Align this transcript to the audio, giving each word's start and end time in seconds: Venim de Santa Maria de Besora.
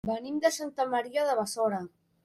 Venim 0.09 0.39
de 0.45 0.51
Santa 0.55 0.87
Maria 0.95 1.27
de 1.31 1.37
Besora. 1.43 1.87